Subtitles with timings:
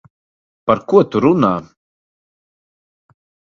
[0.69, 1.53] Par ko tu runā?